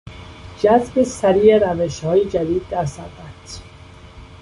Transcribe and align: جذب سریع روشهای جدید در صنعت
جذب 0.63 1.03
سریع 1.03 1.73
روشهای 1.73 2.25
جدید 2.25 2.67
در 2.69 2.85
صنعت 2.85 3.61